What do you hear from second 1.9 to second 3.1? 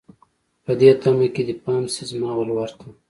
شي زما ولور ته